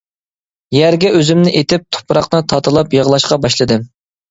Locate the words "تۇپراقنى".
1.97-2.41